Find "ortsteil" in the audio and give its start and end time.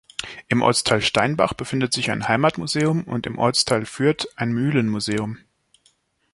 0.63-0.99, 3.37-3.85